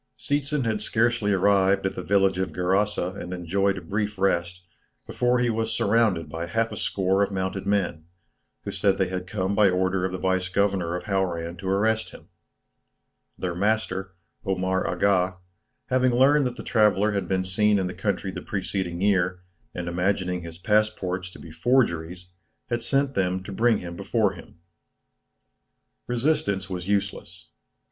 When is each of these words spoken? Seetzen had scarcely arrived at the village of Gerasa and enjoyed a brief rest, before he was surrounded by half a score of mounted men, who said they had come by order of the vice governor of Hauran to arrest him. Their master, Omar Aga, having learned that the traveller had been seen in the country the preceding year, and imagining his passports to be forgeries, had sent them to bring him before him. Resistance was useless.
Seetzen 0.17 0.65
had 0.65 0.81
scarcely 0.81 1.31
arrived 1.31 1.85
at 1.85 1.93
the 1.93 2.01
village 2.01 2.39
of 2.39 2.51
Gerasa 2.53 3.09
and 3.21 3.31
enjoyed 3.31 3.77
a 3.77 3.81
brief 3.81 4.17
rest, 4.17 4.63
before 5.05 5.37
he 5.37 5.51
was 5.51 5.71
surrounded 5.71 6.27
by 6.27 6.47
half 6.47 6.71
a 6.71 6.75
score 6.75 7.21
of 7.21 7.29
mounted 7.31 7.67
men, 7.67 8.05
who 8.63 8.71
said 8.71 8.97
they 8.97 9.09
had 9.09 9.27
come 9.27 9.53
by 9.53 9.69
order 9.69 10.03
of 10.03 10.11
the 10.11 10.17
vice 10.17 10.49
governor 10.49 10.95
of 10.95 11.03
Hauran 11.03 11.55
to 11.57 11.69
arrest 11.69 12.09
him. 12.09 12.29
Their 13.37 13.53
master, 13.53 14.15
Omar 14.43 14.87
Aga, 14.87 15.37
having 15.89 16.15
learned 16.15 16.47
that 16.47 16.55
the 16.55 16.63
traveller 16.63 17.11
had 17.11 17.27
been 17.27 17.45
seen 17.45 17.77
in 17.77 17.85
the 17.85 17.93
country 17.93 18.31
the 18.31 18.41
preceding 18.41 19.01
year, 19.01 19.43
and 19.75 19.87
imagining 19.87 20.41
his 20.41 20.57
passports 20.57 21.29
to 21.29 21.37
be 21.37 21.51
forgeries, 21.51 22.29
had 22.71 22.81
sent 22.81 23.13
them 23.13 23.43
to 23.43 23.51
bring 23.51 23.77
him 23.77 23.95
before 23.95 24.33
him. 24.33 24.55
Resistance 26.07 26.71
was 26.71 26.87
useless. 26.87 27.49